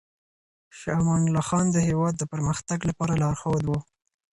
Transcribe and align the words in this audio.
شاه 0.79 0.97
امان 1.01 1.21
الله 1.25 1.43
خان 1.49 1.65
د 1.71 1.77
هېواد 1.87 2.13
د 2.17 2.23
پرمختګ 2.33 2.79
لپاره 2.89 3.13
لارښود 3.21 3.63
و. 3.67 3.71